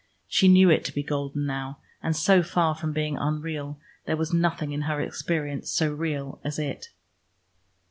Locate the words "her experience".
4.89-5.69